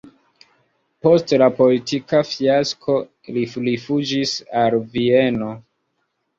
Post 1.07 1.33
la 1.41 1.49
politika 1.59 2.23
fiasko 2.31 2.97
li 3.37 3.47
rifuĝis 3.61 4.35
al 4.65 4.83
Vieno. 4.99 5.55